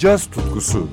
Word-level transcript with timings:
caz 0.00 0.30
tutkusu. 0.30 0.88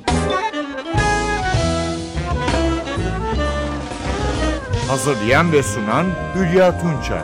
Hazırlayan 4.87 5.51
ve 5.51 5.63
sunan 5.63 6.05
Hülya 6.35 6.81
Tunçay. 6.81 7.23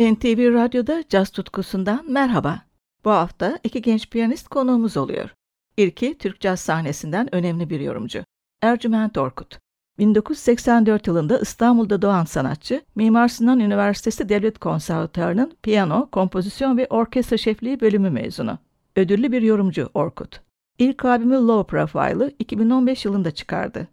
NTV 0.00 0.54
Radyo'da 0.54 1.04
caz 1.08 1.30
tutkusundan 1.30 2.10
merhaba. 2.12 2.62
Bu 3.04 3.10
hafta 3.10 3.58
iki 3.64 3.82
genç 3.82 4.10
piyanist 4.10 4.48
konuğumuz 4.48 4.96
oluyor. 4.96 5.30
İlki 5.76 6.18
Türk 6.18 6.40
caz 6.40 6.60
sahnesinden 6.60 7.34
önemli 7.34 7.70
bir 7.70 7.80
yorumcu. 7.80 8.24
Ercüment 8.62 9.18
Orkut. 9.18 9.58
1984 10.00 11.06
yılında 11.06 11.38
İstanbul'da 11.38 12.02
doğan 12.02 12.24
sanatçı, 12.24 12.82
Mimar 12.94 13.28
Sinan 13.28 13.60
Üniversitesi 13.60 14.28
Devlet 14.28 14.58
Konservatuarı'nın 14.58 15.52
piyano, 15.62 16.10
kompozisyon 16.10 16.76
ve 16.76 16.86
orkestra 16.90 17.36
şefliği 17.36 17.80
bölümü 17.80 18.10
mezunu. 18.10 18.58
Ödüllü 18.96 19.32
bir 19.32 19.42
yorumcu 19.42 19.90
Orkut. 19.94 20.40
İlk 20.78 21.04
albümü 21.04 21.34
Low 21.34 21.70
Profile'ı 21.70 22.34
2015 22.38 23.04
yılında 23.04 23.30
çıkardı. 23.30 23.88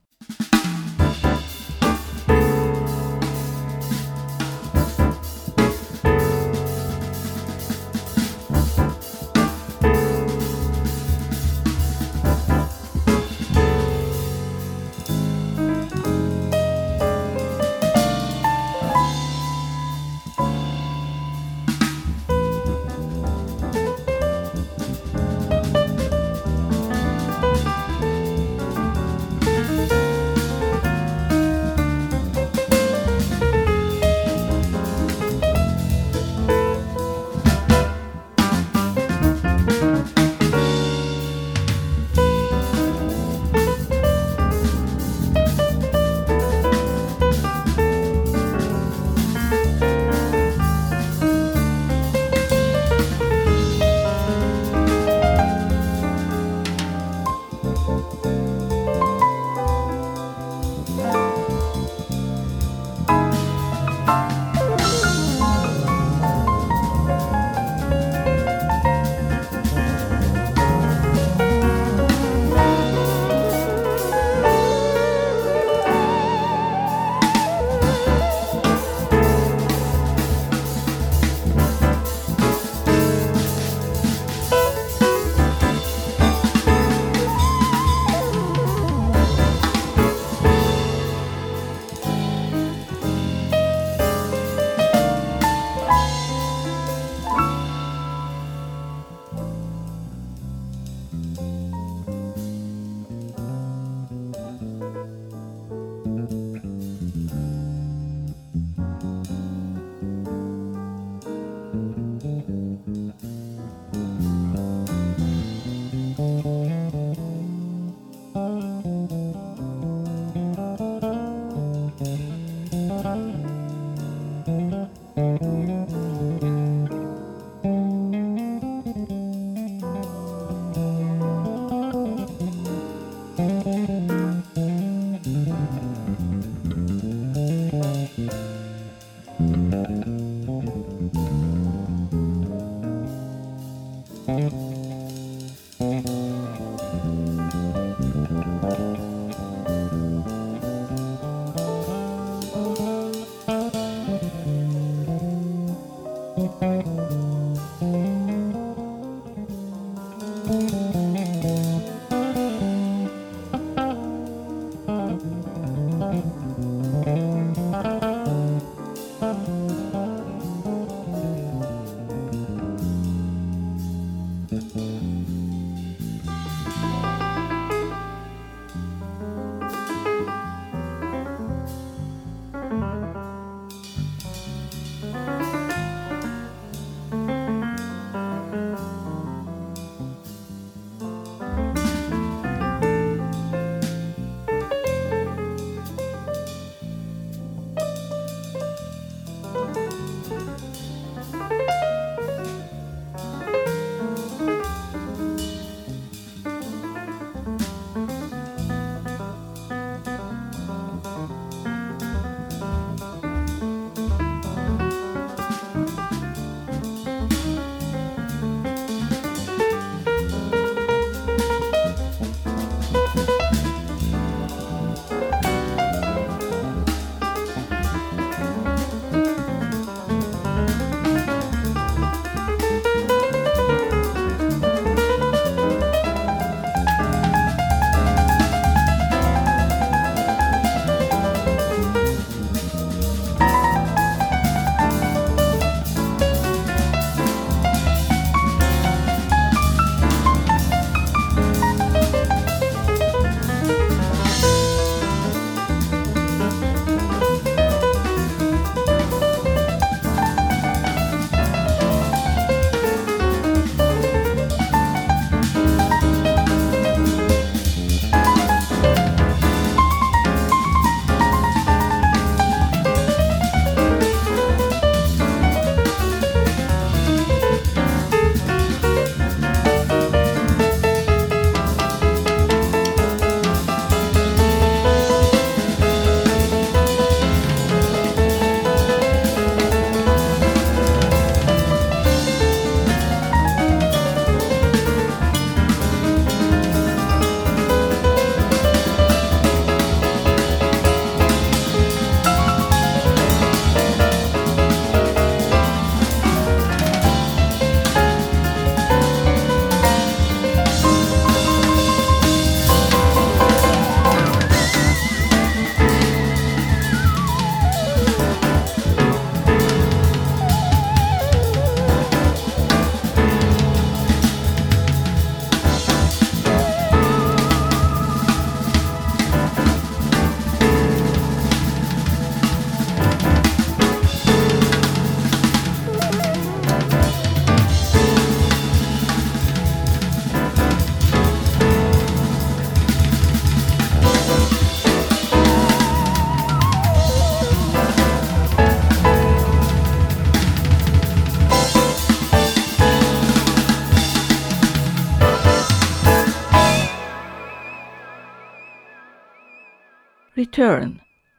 Return. 360.38 360.90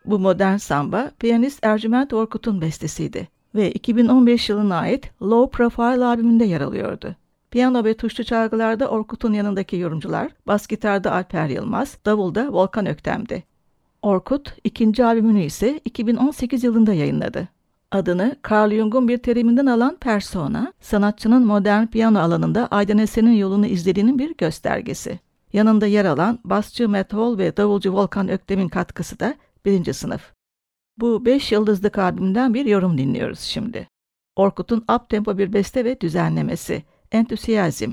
Bu 0.05 0.19
modern 0.19 0.57
samba 0.57 1.11
piyanist 1.19 1.65
Ercüment 1.65 2.13
Orkut'un 2.13 2.61
bestesiydi 2.61 3.29
ve 3.55 3.73
2015 3.73 4.49
yılına 4.49 4.77
ait 4.77 5.11
Low 5.23 5.57
Profile 5.57 6.05
albümünde 6.05 6.45
yer 6.45 6.61
alıyordu. 6.61 7.17
Piyano 7.51 7.85
ve 7.85 7.95
tuşlu 7.95 8.25
çalgılarda 8.25 8.89
Orkut'un 8.89 9.33
yanındaki 9.33 9.77
yorumcular, 9.77 10.33
bas 10.47 10.67
gitarda 10.67 11.13
Alper 11.13 11.49
Yılmaz, 11.49 11.99
davulda 12.07 12.53
Volkan 12.53 12.87
Öktem'di. 12.87 13.45
Orkut 14.03 14.55
ikinci 14.65 15.05
albümünü 15.05 15.43
ise 15.43 15.81
2018 15.85 16.65
yılında 16.65 16.93
yayınladı. 16.93 17.49
Adını 17.91 18.37
Carl 18.51 18.71
Jung'un 18.71 19.09
bir 19.09 19.19
teriminden 19.19 19.67
alan 19.67 19.97
persona, 19.97 20.73
sanatçının 20.81 21.47
modern 21.47 21.87
piyano 21.87 22.19
alanında 22.19 22.67
Aydın 22.67 22.99
Esen'in 22.99 23.33
yolunu 23.33 23.67
izlediğinin 23.67 24.19
bir 24.19 24.35
göstergesi. 24.39 25.21
Yanında 25.53 25.87
yer 25.87 26.05
alan 26.05 26.41
basçı 26.45 26.89
Matt 26.89 27.13
Hall 27.13 27.39
ve 27.39 27.57
davulcu 27.57 27.93
Volkan 27.93 28.29
Öktem'in 28.29 28.69
katkısı 28.69 29.21
da 29.21 29.35
birinci 29.65 29.95
sınıf. 29.95 30.33
Bu 30.99 31.25
beş 31.25 31.53
yıldızlık 31.53 31.99
albümden 31.99 32.55
bir 32.55 32.67
yorum 32.67 32.99
dinliyoruz 32.99 33.41
şimdi. 33.41 33.89
Orkut'un 34.37 34.81
up-tempo 34.81 35.39
bir 35.39 35.53
beste 35.53 35.85
ve 35.85 36.01
düzenlemesi. 36.01 36.83
Entüsiyazm. 37.13 37.93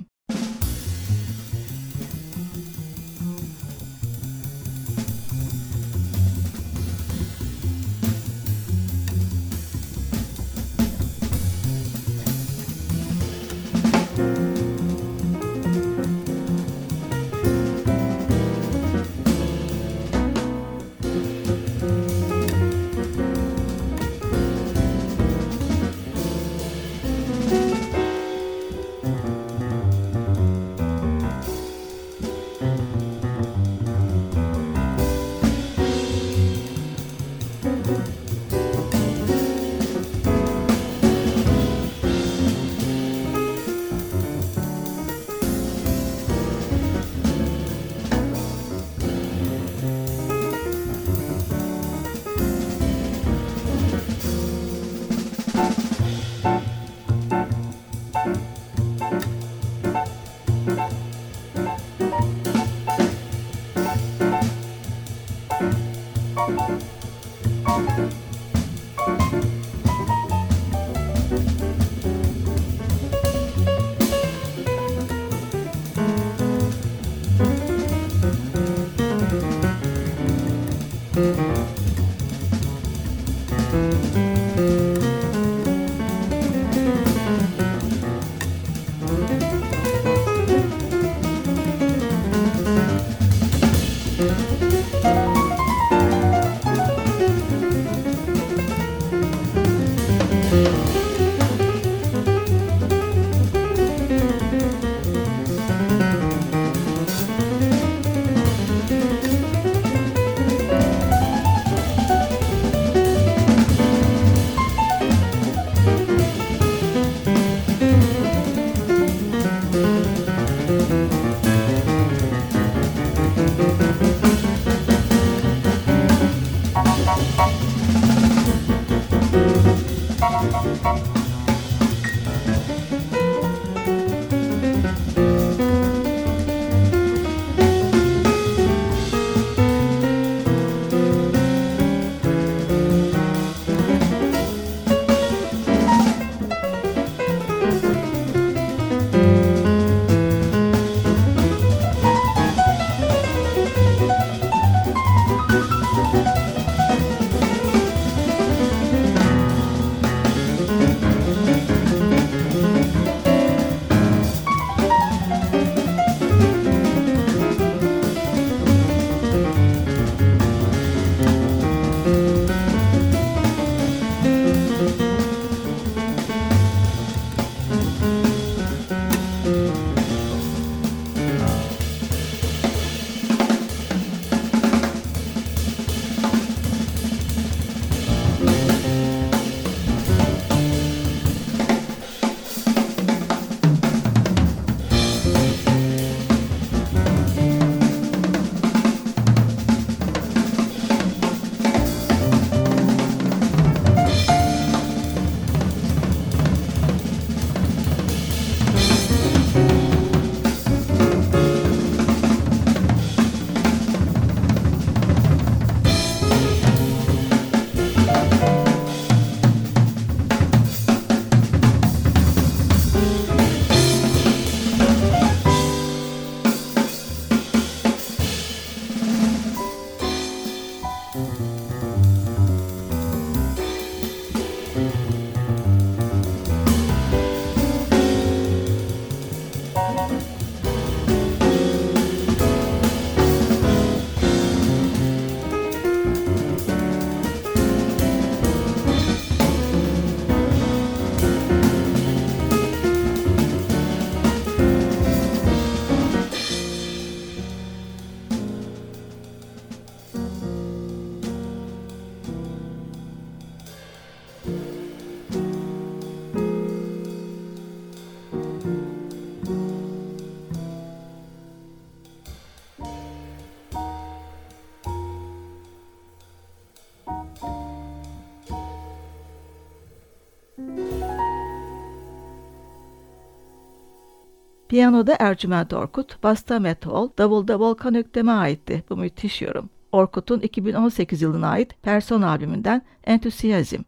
Piyanoda 284.75 285.15
Ercüment 285.19 285.73
Orkut, 285.73 286.23
basta 286.23 286.75
Hall, 286.83 287.09
davulda 287.17 287.59
Volkan 287.59 287.95
Öktem'e 287.95 288.31
aitti 288.31 288.83
bu 288.89 288.97
müthiş 288.97 289.41
yorum. 289.41 289.69
Orkut'un 289.91 290.39
2018 290.39 291.21
yılına 291.21 291.47
ait 291.47 291.81
Person 291.83 292.21
albümünden 292.21 292.81
Enthusiasm. 293.03 293.81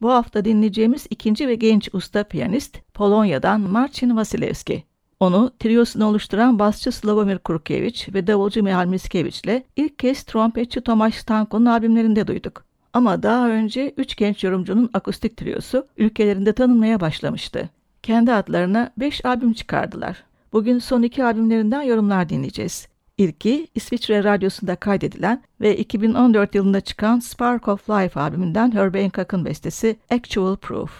Bu 0.00 0.10
hafta 0.10 0.44
dinleyeceğimiz 0.44 1.06
ikinci 1.10 1.48
ve 1.48 1.54
genç 1.54 1.88
usta 1.92 2.24
piyanist 2.24 2.78
Polonya'dan 2.94 3.60
Marcin 3.60 4.08
Wasilewski. 4.08 4.84
Onu 5.20 5.52
triosunu 5.58 6.04
oluşturan 6.04 6.58
basçı 6.58 6.92
Slavomir 6.92 7.38
Kurkiewicz 7.38 8.14
ve 8.14 8.26
davulcu 8.26 8.62
Mihal 8.62 8.86
Mickiewicz 8.86 9.40
ile 9.44 9.64
ilk 9.76 9.98
kez 9.98 10.22
trompetçi 10.22 10.80
Tomasz 10.80 11.14
Stanko'nun 11.14 11.66
albümlerinde 11.66 12.26
duyduk. 12.26 12.64
Ama 12.92 13.22
daha 13.22 13.48
önce 13.48 13.94
üç 13.96 14.16
genç 14.16 14.44
yorumcunun 14.44 14.90
akustik 14.94 15.36
triosu 15.36 15.86
ülkelerinde 15.96 16.52
tanınmaya 16.52 17.00
başlamıştı. 17.00 17.68
Kendi 18.02 18.32
adlarına 18.32 18.90
5 18.96 19.24
albüm 19.24 19.52
çıkardılar. 19.52 20.31
Bugün 20.52 20.78
son 20.78 21.02
iki 21.02 21.24
albümlerinden 21.24 21.82
yorumlar 21.82 22.28
dinleyeceğiz. 22.28 22.88
İlki 23.18 23.68
İsviçre 23.74 24.24
Radyosu'nda 24.24 24.76
kaydedilen 24.76 25.42
ve 25.60 25.76
2014 25.76 26.54
yılında 26.54 26.80
çıkan 26.80 27.18
Spark 27.18 27.68
of 27.68 27.90
Life 27.90 28.20
albümünden 28.20 28.72
Herbie 28.72 29.02
Hancock'ın 29.02 29.44
bestesi 29.44 29.96
Actual 30.10 30.56
Proof. 30.56 30.90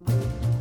Müzik 0.00 0.55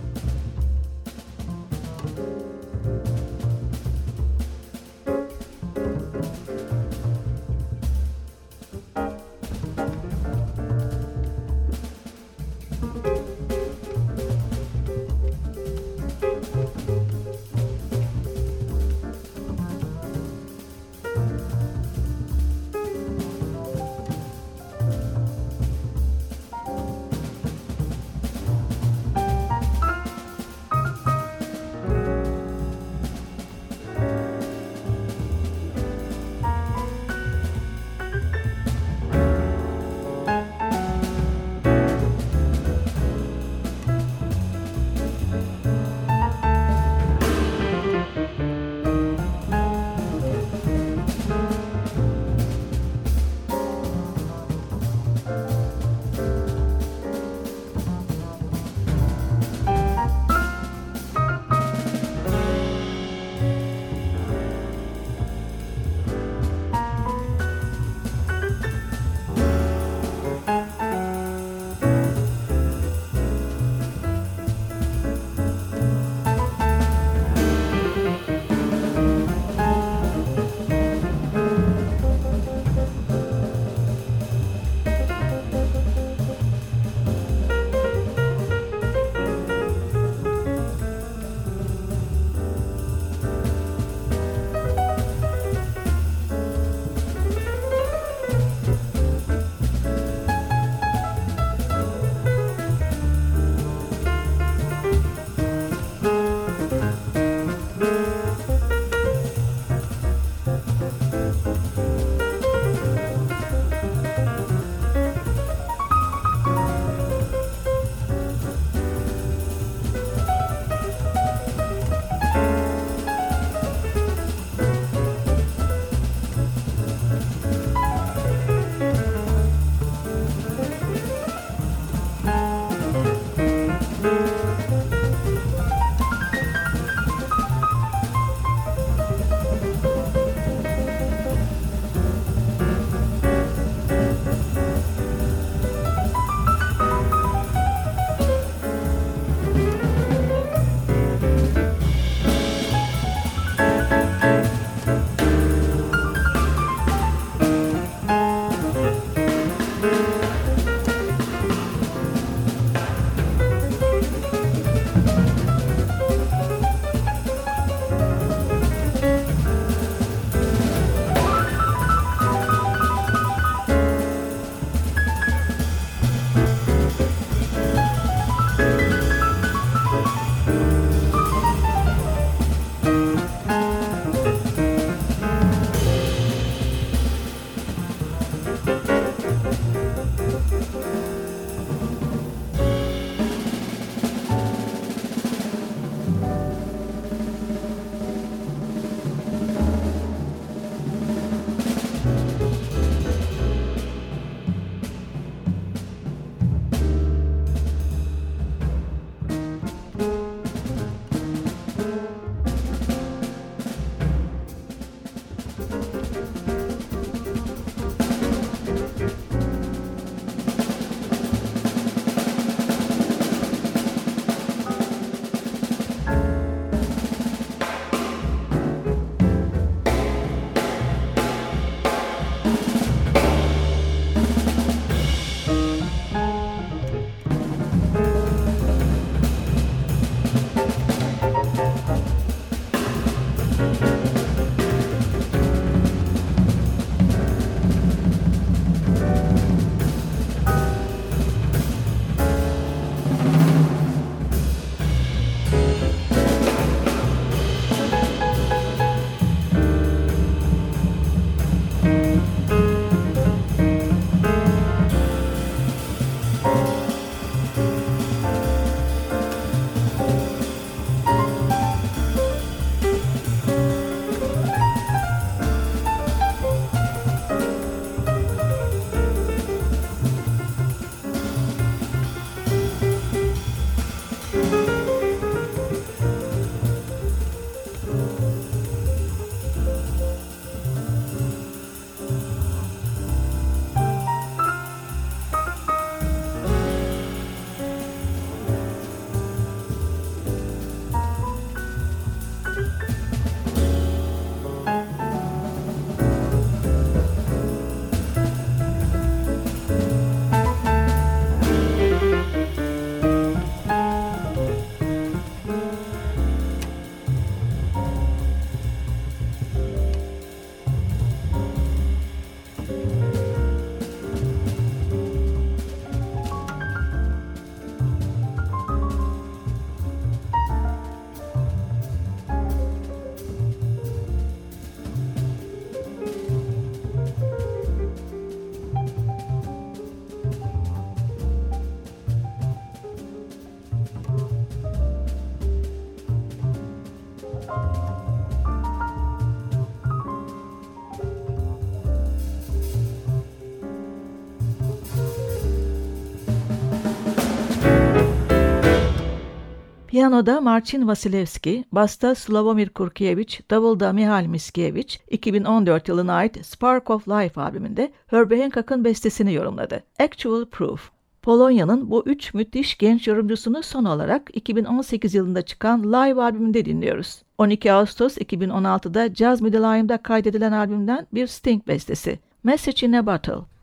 Piyanoda 359.96 360.42
Marcin 360.42 360.88
Vasilevski, 360.88 361.66
basta 361.72 362.16
Slavomir 362.16 362.70
Kurkiewicz, 362.70 363.40
davulda 363.50 363.94
Mihail 363.94 364.28
Miskiewicz, 364.28 365.00
2014 365.10 365.88
yılına 365.88 366.14
ait 366.14 366.46
Spark 366.46 366.90
of 366.90 367.08
Life 367.08 367.42
albümünde 367.42 367.92
Herbie 368.08 368.42
Hancock'ın 368.42 368.84
bestesini 368.84 369.34
yorumladı. 369.34 369.84
Actual 370.00 370.46
Proof. 370.46 370.92
Polonya'nın 371.22 371.92
bu 371.92 372.04
üç 372.06 372.34
müthiş 372.34 372.78
genç 372.78 373.08
yorumcusunu 373.08 373.64
son 373.64 373.86
olarak 373.86 374.30
2018 374.34 375.16
yılında 375.16 375.42
çıkan 375.42 375.84
Live 375.84 376.22
albümünde 376.22 376.66
dinliyoruz. 376.66 377.22
12 377.38 377.74
Ağustos 377.74 378.18
2016'da 378.18 379.16
Jazz 379.16 379.42
Mideline'da 379.42 379.98
kaydedilen 379.98 380.52
albümden 380.52 381.08
bir 381.14 381.28
Sting 381.28 381.68
bestesi. 381.68 382.20
Message 382.44 382.88
in 382.88 382.94
a 382.94 383.06
Bottle. 383.06 383.55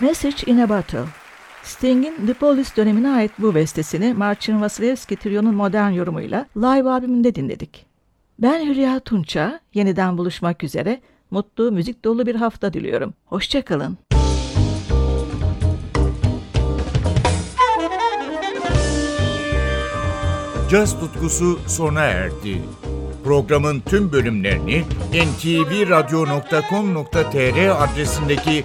Message 0.00 0.44
in 0.46 0.58
a 0.58 0.68
Bottle. 0.68 1.04
Sting'in 1.62 2.26
The 2.26 2.34
Police 2.34 2.76
dönemine 2.76 3.10
ait 3.10 3.30
bu 3.38 3.54
bestesini 3.54 4.14
Marcin 4.14 4.60
Vasilevski 4.60 5.16
Trio'nun 5.16 5.54
modern 5.54 5.90
yorumuyla 5.90 6.46
live 6.56 6.90
albümünde 6.90 7.34
dinledik. 7.34 7.86
Ben 8.38 8.66
Hülya 8.66 9.00
Tunça, 9.00 9.60
yeniden 9.74 10.18
buluşmak 10.18 10.64
üzere 10.64 11.00
mutlu, 11.30 11.72
müzik 11.72 12.04
dolu 12.04 12.26
bir 12.26 12.34
hafta 12.34 12.72
diliyorum. 12.72 13.14
Hoşçakalın. 13.24 13.98
Caz 20.70 21.00
tutkusu 21.00 21.58
sona 21.66 22.02
erdi. 22.02 22.62
Programın 23.24 23.80
tüm 23.80 24.12
bölümlerini 24.12 24.84
ntvradio.com.tr 25.12 27.84
adresindeki 27.84 28.64